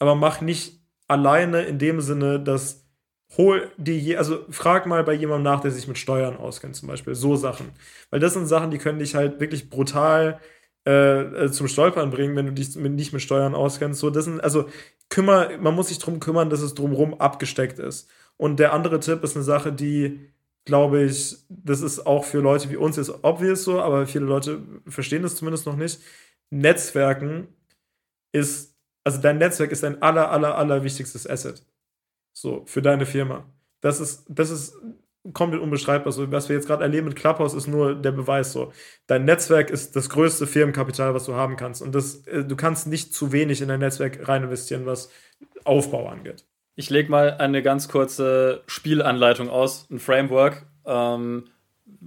[0.00, 2.88] aber mach nicht alleine in dem Sinne, dass
[3.36, 6.88] hol dir je, also frag mal bei jemandem nach, der sich mit Steuern auskennt, zum
[6.88, 7.70] Beispiel, so Sachen.
[8.10, 10.40] Weil das sind Sachen, die können dich halt wirklich brutal
[10.86, 14.00] äh, äh zum Stolpern bringen, wenn du dich mit, nicht mit Steuern auskennst.
[14.00, 14.68] So, das sind, also
[15.08, 18.08] kümmer, man muss sich darum kümmern, dass es drumherum abgesteckt ist.
[18.36, 20.20] Und der andere Tipp ist eine Sache, die,
[20.64, 24.62] glaube ich, das ist auch für Leute wie uns jetzt obvious so, aber viele Leute
[24.86, 26.00] verstehen das zumindest noch nicht.
[26.50, 27.48] Netzwerken
[28.32, 31.64] ist, also dein Netzwerk ist dein aller, aller, aller wichtigstes Asset.
[32.32, 33.46] So, für deine Firma.
[33.80, 34.76] Das ist, das ist
[35.32, 36.12] komplett unbeschreibbar.
[36.12, 38.52] So, was wir jetzt gerade erleben mit Clubhouse ist nur der Beweis.
[38.52, 38.72] So,
[39.06, 41.82] dein Netzwerk ist das größte Firmenkapital, was du haben kannst.
[41.82, 45.10] Und das, äh, du kannst nicht zu wenig in dein Netzwerk rein investieren, was
[45.64, 46.44] Aufbau angeht.
[46.74, 51.44] Ich lege mal eine ganz kurze Spielanleitung aus, ein Framework, ähm,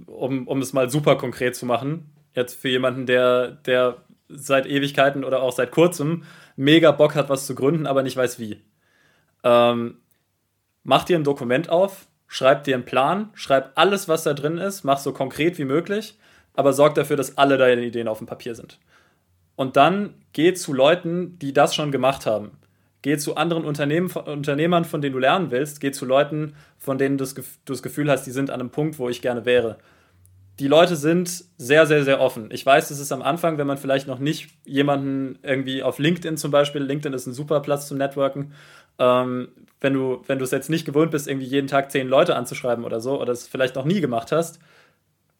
[0.06, 2.14] um, um es mal super konkret zu machen.
[2.34, 6.22] Jetzt für jemanden, der, der seit Ewigkeiten oder auch seit kurzem
[6.56, 8.62] mega Bock hat, was zu gründen, aber nicht weiß wie.
[9.42, 9.98] Ähm,
[10.84, 14.84] mach dir ein Dokument auf, schreib dir einen Plan, schreib alles, was da drin ist,
[14.84, 16.16] mach so konkret wie möglich,
[16.54, 18.78] aber sorg dafür, dass alle deine Ideen auf dem Papier sind.
[19.56, 22.52] Und dann geh zu Leuten, die das schon gemacht haben.
[23.02, 25.80] Geh zu anderen Unternehmen, Unternehmern, von denen du lernen willst.
[25.80, 27.24] Geh zu Leuten, von denen du
[27.64, 29.78] das Gefühl hast, die sind an einem Punkt, wo ich gerne wäre
[30.60, 32.50] die Leute sind sehr, sehr, sehr offen.
[32.52, 36.36] Ich weiß, das ist am Anfang, wenn man vielleicht noch nicht jemanden irgendwie auf LinkedIn
[36.36, 38.52] zum Beispiel, LinkedIn ist ein super Platz zum Networken,
[39.00, 39.48] ähm,
[39.80, 42.84] wenn du wenn du es jetzt nicht gewohnt bist, irgendwie jeden Tag zehn Leute anzuschreiben
[42.84, 44.60] oder so, oder es vielleicht noch nie gemacht hast,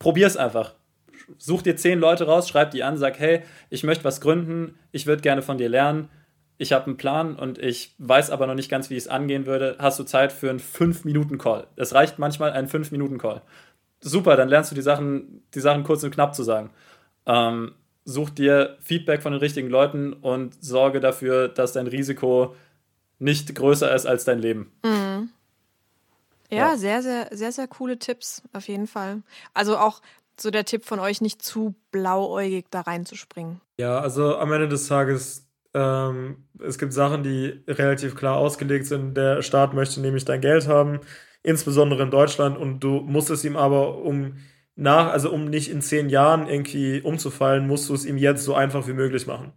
[0.01, 0.75] probier es einfach.
[1.39, 5.07] Such dir zehn Leute raus, schreib die an, sag, hey, ich möchte was gründen, ich
[5.07, 6.09] würde gerne von dir lernen,
[6.59, 9.47] ich habe einen Plan und ich weiß aber noch nicht ganz, wie ich es angehen
[9.47, 9.77] würde.
[9.79, 11.69] Hast du Zeit für einen 5-Minuten-Call?
[11.77, 13.43] Es reicht manchmal ein 5-Minuten-Call
[14.01, 16.71] super, dann lernst du die Sachen, die Sachen kurz und knapp zu sagen.
[17.27, 17.73] Ähm,
[18.05, 22.55] such dir Feedback von den richtigen Leuten und sorge dafür, dass dein Risiko
[23.21, 24.73] nicht größer ist als dein Leben.
[24.85, 25.31] Mhm.
[26.51, 29.23] Ja, ja, sehr, sehr, sehr, sehr coole Tipps, auf jeden Fall.
[29.55, 30.03] Also auch
[30.39, 33.61] so der Tipp von euch, nicht zu blauäugig da reinzuspringen.
[33.79, 39.15] Ja, also am Ende des Tages, ähm, es gibt Sachen, die relativ klar ausgelegt sind.
[39.15, 41.01] Der Staat möchte nämlich dein Geld haben
[41.43, 42.59] insbesondere in Deutschland.
[42.59, 44.37] Und du musst es ihm aber um
[44.77, 48.55] nach, also um nicht in zehn Jahren irgendwie umzufallen, musst du es ihm jetzt so
[48.55, 49.53] einfach wie möglich machen.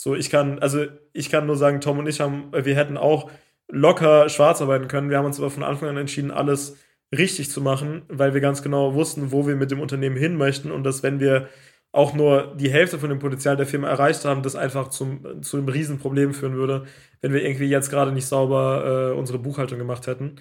[0.00, 3.32] So, ich kann, also ich kann nur sagen, Tom und ich haben, wir hätten auch
[3.66, 5.10] locker schwarz arbeiten können.
[5.10, 6.76] Wir haben uns aber von Anfang an entschieden, alles
[7.12, 10.70] richtig zu machen, weil wir ganz genau wussten, wo wir mit dem Unternehmen hin möchten
[10.70, 11.48] und dass wenn wir
[11.90, 15.56] auch nur die Hälfte von dem Potenzial der Firma erreicht haben, das einfach zum, zu
[15.56, 16.84] einem Riesenproblem führen würde,
[17.20, 20.36] wenn wir irgendwie jetzt gerade nicht sauber äh, unsere Buchhaltung gemacht hätten.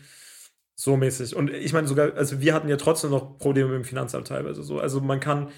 [0.75, 1.35] So mäßig.
[1.35, 4.61] Und ich meine sogar, also wir hatten ja trotzdem noch Probleme mit dem Finanzamt teilweise
[4.61, 4.79] so.
[4.79, 5.49] Also man kann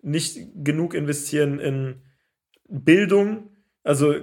[0.00, 2.02] nicht genug investieren in
[2.72, 3.50] Bildung.
[3.84, 4.14] Also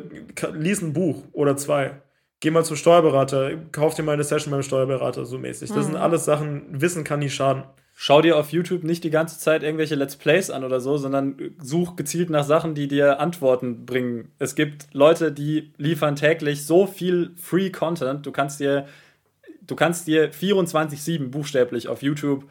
[0.54, 2.02] lies ein Buch oder zwei.
[2.40, 5.70] Geh mal zum Steuerberater, kauf dir mal eine Session beim Steuerberater, so mäßig.
[5.70, 5.84] Das mhm.
[5.84, 7.64] sind alles Sachen, Wissen kann nie schaden.
[7.96, 11.36] Schau dir auf YouTube nicht die ganze Zeit irgendwelche Let's Plays an oder so, sondern
[11.62, 14.32] such gezielt nach Sachen, die dir Antworten bringen.
[14.40, 18.26] Es gibt Leute, die liefern täglich so viel Free Content.
[18.26, 18.86] Du kannst dir
[19.70, 22.50] Du kannst dir 24-7 buchstäblich auf YouTube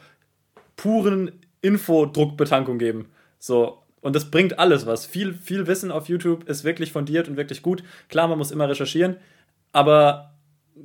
[0.76, 3.08] puren Infodruckbetankung geben.
[3.40, 3.77] So.
[4.00, 5.06] Und das bringt alles was.
[5.06, 7.82] Viel, viel Wissen auf YouTube ist wirklich fundiert und wirklich gut.
[8.08, 9.16] Klar, man muss immer recherchieren,
[9.72, 10.34] aber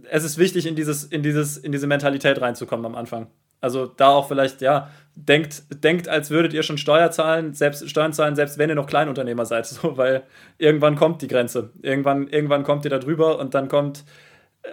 [0.10, 3.28] es ist wichtig, in, dieses, in, dieses, in diese Mentalität reinzukommen am Anfang.
[3.62, 8.12] Also da auch vielleicht, ja, denkt, denkt, als würdet ihr schon Steuer zahlen, selbst Steuern
[8.12, 10.24] zahlen, selbst wenn ihr noch Kleinunternehmer seid, so, weil
[10.58, 11.72] irgendwann kommt die Grenze.
[11.82, 14.04] Irgendwann, irgendwann kommt ihr da drüber und dann kommt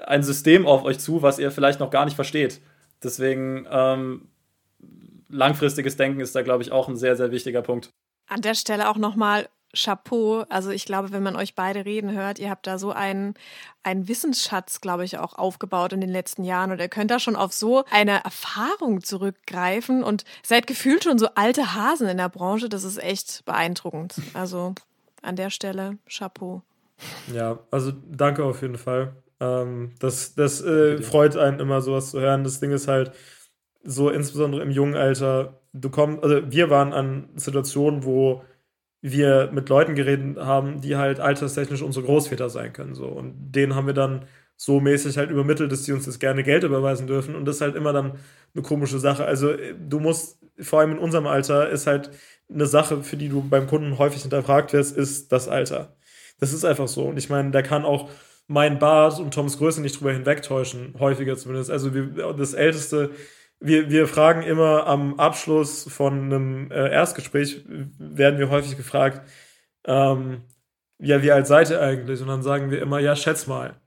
[0.07, 2.61] ein System auf euch zu, was ihr vielleicht noch gar nicht versteht.
[3.03, 4.29] Deswegen ähm,
[5.29, 7.91] langfristiges Denken ist da, glaube ich, auch ein sehr, sehr wichtiger Punkt.
[8.31, 10.45] An der Stelle auch nochmal Chapeau.
[10.49, 13.35] Also ich glaube, wenn man euch beide reden hört, ihr habt da so einen,
[13.83, 17.37] einen Wissensschatz, glaube ich, auch aufgebaut in den letzten Jahren und ihr könnt da schon
[17.37, 22.69] auf so eine Erfahrung zurückgreifen und seid gefühlt schon so alte Hasen in der Branche.
[22.69, 24.15] Das ist echt beeindruckend.
[24.35, 24.75] Also
[25.23, 26.63] an der Stelle Chapeau.
[27.33, 29.15] Ja, also danke auf jeden Fall.
[29.41, 32.45] Ähm, das das äh, freut einen immer, sowas zu hören.
[32.45, 33.13] Das Ding ist halt
[33.83, 38.43] so, insbesondere im jungen Alter, du kommst, also wir waren an Situationen, wo
[39.03, 42.95] wir mit Leuten geredet haben, die halt alterstechnisch unsere Großväter sein können.
[42.95, 43.07] So.
[43.07, 46.65] Und denen haben wir dann so mäßig halt übermittelt, dass die uns jetzt gerne Geld
[46.65, 47.35] überweisen dürfen.
[47.35, 48.19] Und das ist halt immer dann
[48.55, 49.25] eine komische Sache.
[49.25, 49.55] Also
[49.89, 52.11] du musst, vor allem in unserem Alter, ist halt
[52.53, 55.97] eine Sache, für die du beim Kunden häufig hinterfragt wirst, ist das Alter.
[56.41, 57.05] Das ist einfach so.
[57.07, 58.11] Und ich meine, da kann auch
[58.49, 61.71] mein Bart und Toms Größe nicht drüber hinwegtäuschen, häufiger zumindest.
[61.71, 63.13] Also das Älteste,
[63.61, 69.29] wir, wir fragen immer am Abschluss von einem äh, Erstgespräch, werden wir häufig gefragt,
[69.85, 70.43] ähm,
[70.99, 72.21] ja, wie alt seid ihr eigentlich?
[72.21, 73.81] Und dann sagen wir immer, ja, schätz mal.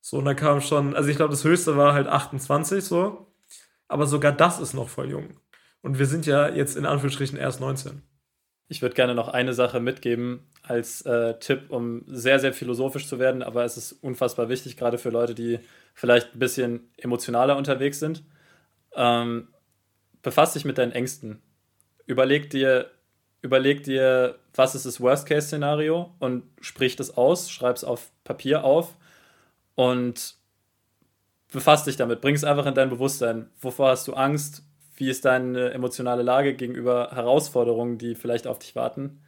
[0.00, 3.32] So, und da kam schon, also ich glaube, das höchste war halt 28 so.
[3.88, 5.40] Aber sogar das ist noch voll jung.
[5.82, 8.02] Und wir sind ja jetzt in Anführungsstrichen erst 19.
[8.68, 13.20] Ich würde gerne noch eine Sache mitgeben als äh, Tipp, um sehr, sehr philosophisch zu
[13.20, 15.60] werden, aber es ist unfassbar wichtig, gerade für Leute, die
[15.94, 18.24] vielleicht ein bisschen emotionaler unterwegs sind.
[18.96, 19.48] Ähm,
[20.22, 21.40] befass dich mit deinen Ängsten.
[22.06, 22.90] Überleg dir,
[23.42, 28.96] überleg dir, was ist das Worst-Case-Szenario und sprich das aus, schreib es auf Papier auf
[29.74, 30.34] und
[31.52, 33.50] befass dich damit, bring es einfach in dein Bewusstsein.
[33.60, 34.62] Wovor hast du Angst?
[34.96, 39.20] Wie ist deine emotionale Lage gegenüber Herausforderungen, die vielleicht auf dich warten?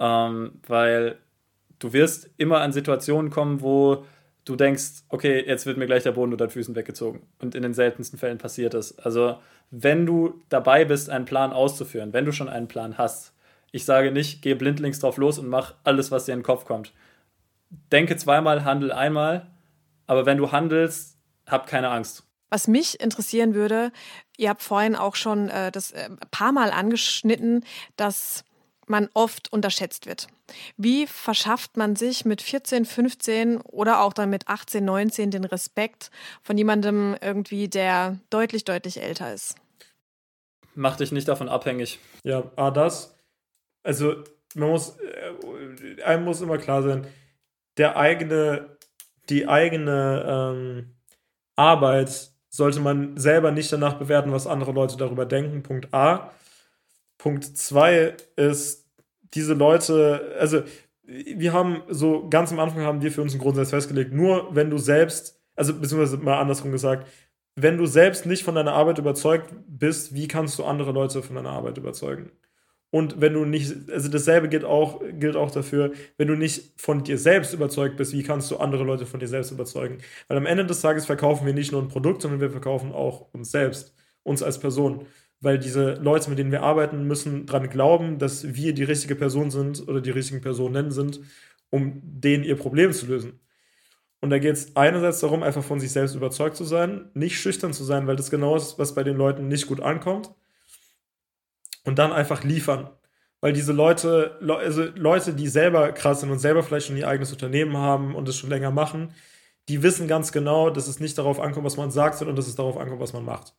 [0.00, 1.18] Ähm, weil
[1.78, 4.04] du wirst immer an Situationen kommen, wo
[4.48, 7.22] du denkst, okay, jetzt wird mir gleich der Boden unter den Füßen weggezogen.
[7.40, 8.98] Und in den seltensten Fällen passiert es.
[8.98, 9.38] Also,
[9.70, 13.32] wenn du dabei bist, einen Plan auszuführen, wenn du schon einen Plan hast,
[13.70, 16.64] ich sage nicht, geh blindlings drauf los und mach alles, was dir in den Kopf
[16.64, 16.92] kommt.
[17.92, 19.46] Denke zweimal, handel einmal
[20.08, 22.24] aber wenn du handelst, hab keine Angst.
[22.50, 23.92] Was mich interessieren würde,
[24.38, 27.64] ihr habt vorhin auch schon äh, das äh, paar Mal angeschnitten,
[27.96, 28.42] dass
[28.90, 30.28] man oft unterschätzt wird.
[30.76, 36.10] Wie verschafft man sich mit 14, 15 oder auch dann mit 18, 19 den Respekt
[36.42, 39.56] von jemandem irgendwie, der deutlich, deutlich älter ist?
[40.74, 41.98] Mach dich nicht davon abhängig.
[42.24, 43.16] Ja, ah, das.
[43.82, 44.24] Also,
[44.54, 47.06] man muss, äh, einem muss immer klar sein,
[47.76, 48.78] der eigene
[49.28, 50.94] die eigene ähm,
[51.56, 55.62] Arbeit sollte man selber nicht danach bewerten, was andere Leute darüber denken.
[55.62, 56.30] Punkt A.
[57.18, 58.86] Punkt 2 ist,
[59.34, 60.62] diese Leute, also
[61.02, 64.70] wir haben so ganz am Anfang haben wir für uns einen Grundsatz festgelegt, nur wenn
[64.70, 67.08] du selbst, also beziehungsweise mal andersrum gesagt,
[67.56, 71.34] wenn du selbst nicht von deiner Arbeit überzeugt bist, wie kannst du andere Leute von
[71.34, 72.30] deiner Arbeit überzeugen?
[72.90, 77.04] Und wenn du nicht, also dasselbe gilt auch, gilt auch dafür, wenn du nicht von
[77.04, 79.98] dir selbst überzeugt bist, wie kannst du andere Leute von dir selbst überzeugen?
[80.28, 83.28] Weil am Ende des Tages verkaufen wir nicht nur ein Produkt, sondern wir verkaufen auch
[83.34, 85.06] uns selbst, uns als Person.
[85.40, 89.50] Weil diese Leute, mit denen wir arbeiten, müssen daran glauben, dass wir die richtige Person
[89.50, 91.20] sind oder die richtigen Personen sind,
[91.70, 93.40] um denen ihr Problem zu lösen.
[94.20, 97.72] Und da geht es einerseits darum, einfach von sich selbst überzeugt zu sein, nicht schüchtern
[97.72, 100.34] zu sein, weil das genau ist, was bei den Leuten nicht gut ankommt
[101.84, 102.90] und dann einfach liefern.
[103.40, 107.32] Weil diese Leute, also Leute, die selber krass sind und selber vielleicht schon ihr eigenes
[107.32, 109.14] Unternehmen haben und es schon länger machen,
[109.68, 112.56] die wissen ganz genau, dass es nicht darauf ankommt, was man sagt, sondern dass es
[112.56, 113.54] darauf ankommt, was man macht.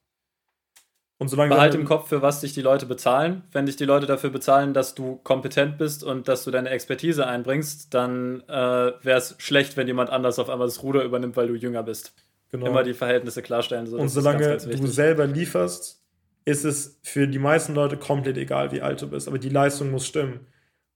[1.19, 3.43] Und solange Behalt im Kopf, für was dich die Leute bezahlen.
[3.51, 7.27] Wenn dich die Leute dafür bezahlen, dass du kompetent bist und dass du deine Expertise
[7.27, 11.49] einbringst, dann äh, wäre es schlecht, wenn jemand anders auf einmal das Ruder übernimmt, weil
[11.49, 12.13] du jünger bist.
[12.51, 12.67] Genau.
[12.67, 13.85] Immer die Verhältnisse klarstellen.
[13.85, 16.01] So, und solange ganz, ganz du selber lieferst,
[16.45, 19.91] ist es für die meisten Leute komplett egal, wie alt du bist, aber die Leistung
[19.91, 20.47] muss stimmen.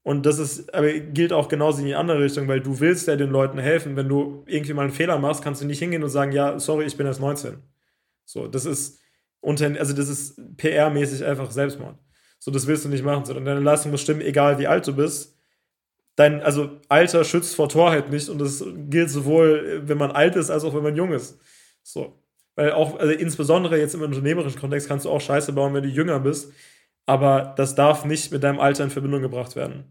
[0.03, 3.17] Und das ist, aber gilt auch genauso in die andere Richtung, weil du willst ja
[3.17, 3.97] den Leuten helfen.
[3.97, 6.85] Wenn du irgendwie mal einen Fehler machst, kannst du nicht hingehen und sagen, ja, sorry,
[6.85, 7.57] ich bin erst 19.
[8.25, 9.02] So, das ist
[9.43, 11.97] unter, also das ist PR-mäßig einfach Selbstmord.
[12.39, 14.95] So, das willst du nicht machen, sondern deine Leistung muss stimmen, egal wie alt du
[14.95, 15.37] bist.
[16.15, 20.49] Dein, also Alter schützt vor Torheit nicht und das gilt sowohl, wenn man alt ist,
[20.49, 21.39] als auch wenn man jung ist.
[21.81, 22.23] So.
[22.55, 25.89] Weil auch, also insbesondere jetzt im unternehmerischen Kontext kannst du auch Scheiße bauen, wenn du
[25.89, 26.53] jünger bist.
[27.05, 29.85] Aber das darf nicht mit deinem Alter in Verbindung gebracht werden.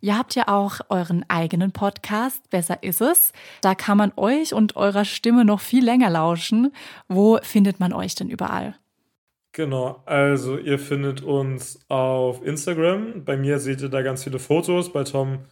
[0.00, 3.32] Ihr habt ja auch euren eigenen Podcast, Besser ist es.
[3.60, 6.72] Da kann man euch und eurer Stimme noch viel länger lauschen.
[7.08, 8.74] Wo findet man euch denn überall?
[9.52, 13.24] Genau, also ihr findet uns auf Instagram.
[13.24, 14.92] Bei mir seht ihr da ganz viele Fotos.
[14.92, 15.44] Bei Tom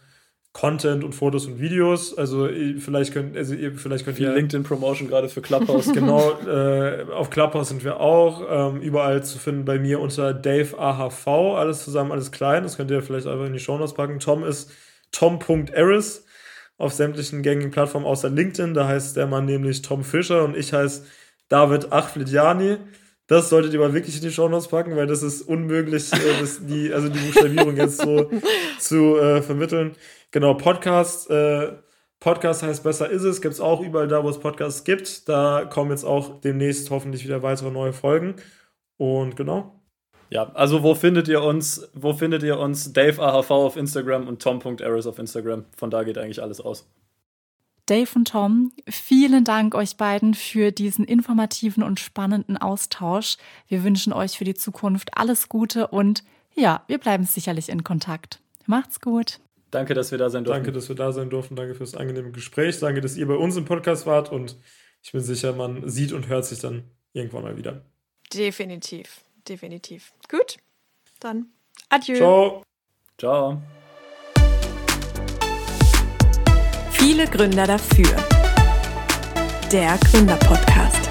[0.53, 2.15] Content und Fotos und Videos.
[2.15, 5.91] Also vielleicht könnt, also ihr, vielleicht könnt Viel ihr LinkedIn Promotion gerade für Clubhouse.
[5.93, 9.65] genau, äh, auf Clubhouse sind wir auch ähm, überall zu finden.
[9.65, 12.63] Bei mir unter Dave AHV, alles zusammen, alles klein.
[12.63, 14.19] Das könnt ihr vielleicht einfach in die Show Notes packen.
[14.19, 14.71] Tom ist
[15.11, 16.25] tom.eris
[16.77, 18.75] auf sämtlichen gängigen Plattformen außer LinkedIn.
[18.75, 21.03] Da heißt der Mann nämlich Tom Fischer und ich heiße
[21.49, 22.77] David Achflidjani.
[23.27, 26.39] Das solltet ihr mal wirklich in die Show Notes packen, weil das ist unmöglich, äh,
[26.39, 28.29] das, die, also die Buchstabierung jetzt so
[28.79, 29.95] zu äh, vermitteln.
[30.31, 31.73] Genau, Podcast, äh,
[32.19, 35.27] Podcast heißt Besser ist es, gibt es auch überall da, wo es Podcasts gibt.
[35.29, 38.35] Da kommen jetzt auch demnächst hoffentlich wieder weitere neue Folgen.
[38.97, 39.79] Und genau.
[40.29, 41.89] Ja, also wo findet ihr uns?
[41.93, 42.93] Wo findet ihr uns?
[42.93, 45.65] Dave AHV auf Instagram und Tom.Eris auf Instagram.
[45.75, 46.89] Von da geht eigentlich alles aus.
[47.85, 53.37] Dave und Tom, vielen Dank euch beiden für diesen informativen und spannenden Austausch.
[53.67, 56.23] Wir wünschen euch für die Zukunft alles Gute und
[56.55, 58.39] ja, wir bleiben sicherlich in Kontakt.
[58.65, 59.39] Macht's gut.
[59.71, 60.63] Danke, dass wir da sein durften.
[60.63, 61.55] Danke, dass wir da sein durften.
[61.55, 62.79] Danke fürs angenehme Gespräch.
[62.79, 64.55] Danke, dass ihr bei uns im Podcast wart und
[65.01, 67.81] ich bin sicher, man sieht und hört sich dann irgendwann mal wieder.
[68.33, 70.13] Definitiv, definitiv.
[70.29, 70.57] Gut,
[71.19, 71.47] dann
[71.89, 72.15] adieu.
[72.15, 72.63] Ciao.
[73.17, 73.61] Ciao.
[77.05, 78.15] Viele Gründer dafür.
[79.73, 81.09] Der Gründer-Podcast.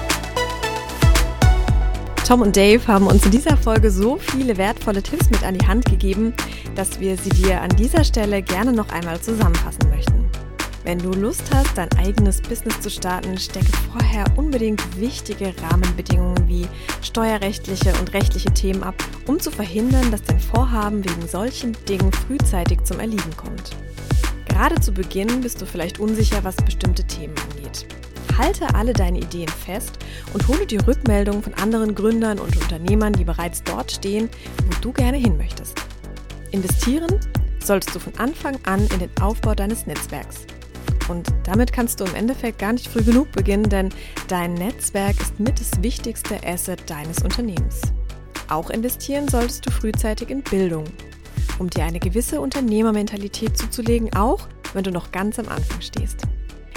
[2.27, 5.67] Tom und Dave haben uns in dieser Folge so viele wertvolle Tipps mit an die
[5.67, 6.33] Hand gegeben,
[6.75, 10.25] dass wir sie dir an dieser Stelle gerne noch einmal zusammenfassen möchten.
[10.83, 16.65] Wenn du Lust hast, dein eigenes Business zu starten, stecke vorher unbedingt wichtige Rahmenbedingungen wie
[17.03, 18.95] steuerrechtliche und rechtliche Themen ab,
[19.27, 23.75] um zu verhindern, dass dein Vorhaben wegen solchen Dingen frühzeitig zum Erliegen kommt.
[24.53, 27.87] Gerade zu Beginn bist du vielleicht unsicher, was bestimmte Themen angeht.
[28.37, 29.97] Halte alle deine Ideen fest
[30.31, 34.29] und hole die Rückmeldung von anderen Gründern und Unternehmern, die bereits dort stehen,
[34.63, 35.75] wo du gerne hin möchtest.
[36.51, 37.19] Investieren
[37.63, 40.45] solltest du von Anfang an in den Aufbau deines Netzwerks.
[41.09, 43.89] Und damit kannst du im Endeffekt gar nicht früh genug beginnen, denn
[44.27, 47.81] dein Netzwerk ist mit das wichtigste Asset deines Unternehmens.
[48.49, 50.85] Auch investieren solltest du frühzeitig in Bildung
[51.59, 56.21] um dir eine gewisse Unternehmermentalität zuzulegen, auch wenn du noch ganz am Anfang stehst.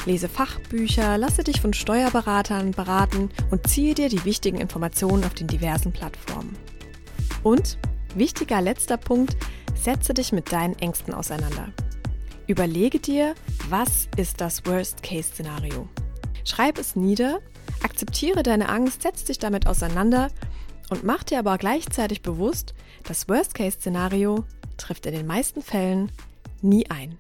[0.05, 5.49] Lese Fachbücher, lasse dich von Steuerberatern beraten und ziehe dir die wichtigen Informationen auf den
[5.49, 6.57] diversen Plattformen.
[7.43, 7.79] Und,
[8.15, 9.37] wichtiger letzter Punkt,
[9.75, 11.73] setze dich mit deinen Ängsten auseinander.
[12.47, 13.35] Überlege dir,
[13.69, 15.89] was ist das Worst-Case-Szenario?
[16.45, 17.41] Schreib es nieder,
[17.83, 20.29] akzeptiere deine Angst, setz dich damit auseinander
[20.91, 24.45] und mach dir aber gleichzeitig bewusst, das Worst-Case-Szenario
[24.77, 26.11] trifft in den meisten Fällen
[26.63, 27.19] nie ein.